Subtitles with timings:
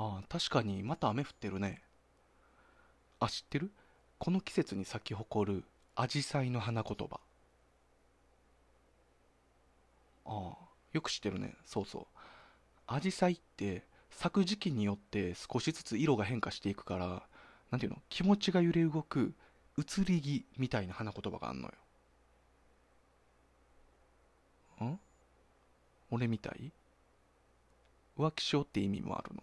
[0.00, 1.82] ああ、確かにまた雨降ってるね。
[3.18, 3.72] あ、知ってる？
[4.18, 5.64] この季節に咲き誇る
[5.96, 7.18] アジサイの花言葉。
[10.24, 10.56] ああ、
[10.92, 11.56] よく知ってるね。
[11.66, 12.06] そうそう。
[12.86, 17.22] アジサイって咲く時期によって少しずつ色が変化していくから、
[17.72, 17.98] なんていうの？
[18.08, 19.34] 気持ちが揺れ動く
[19.76, 21.68] 移り気みたいな花言葉があんの
[24.80, 24.88] よ。
[24.90, 25.00] ん？
[26.12, 26.70] 俺みたい？
[28.16, 29.42] 浮気症って意味もあるの？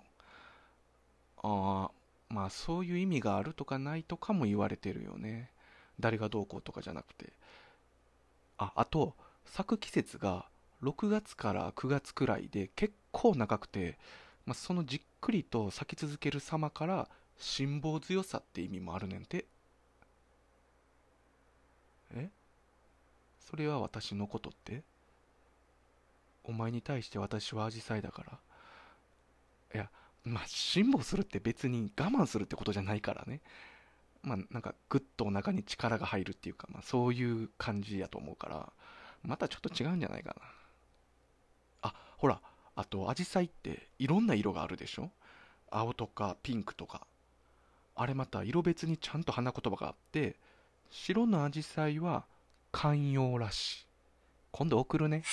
[1.48, 5.52] ああ、まあそういう意味があるとかないとかも言われてるよね。
[6.00, 7.34] 誰がどうこうとかじゃなくて。
[8.58, 10.48] あ、あと、咲く季節が
[10.82, 14.00] 6月から9月くらいで結構長くて、
[14.46, 19.46] まあ、そのじっくりと咲き続ける様から辛抱強さって意味もあるねんて。
[22.16, 22.30] え？
[23.40, 24.84] それは私のことって？
[26.44, 28.40] お前に対して私はアジサイだから。
[30.26, 33.42] まあ、辛抱するって別に我慢するってことじゃないからね。
[34.24, 38.74] まあ、なんか、ぐっとお腹に力が入るっていうか、まあ、そういう感じやと思うから、
[39.24, 40.36] またちょっと違うんじゃないか
[41.84, 41.90] な。
[41.90, 42.42] あ、ほら、
[42.76, 45.12] あと、アジサイっていろんな色があるでしょ？
[45.70, 47.06] 青とかピンクとか。
[47.96, 50.36] あれまた色別にちゃんと花言葉があって、
[50.90, 52.26] 白のアジサイは
[52.72, 53.86] 寛容らしい。
[54.52, 55.24] 今度送るね。